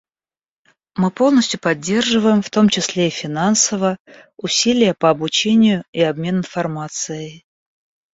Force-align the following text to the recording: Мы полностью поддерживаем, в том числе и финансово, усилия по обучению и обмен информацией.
Мы 0.95 1.11
полностью 1.11 1.59
поддерживаем, 1.59 2.41
в 2.41 2.49
том 2.49 2.69
числе 2.69 3.05
и 3.09 3.11
финансово, 3.11 3.97
усилия 4.35 4.95
по 4.95 5.11
обучению 5.11 5.83
и 5.91 6.01
обмен 6.01 6.37
информацией. 6.39 7.45